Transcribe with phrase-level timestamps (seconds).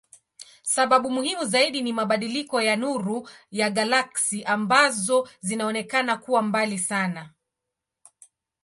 [0.63, 7.33] Sababu muhimu zaidi ni mabadiliko ya nuru ya galaksi ambazo zinaonekana kuwa mbali sana.